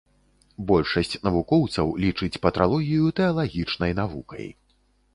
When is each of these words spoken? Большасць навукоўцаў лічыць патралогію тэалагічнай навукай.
Большасць 0.71 1.13
навукоўцаў 1.27 1.93
лічыць 2.07 2.41
патралогію 2.49 3.15
тэалагічнай 3.23 3.91
навукай. 4.05 4.47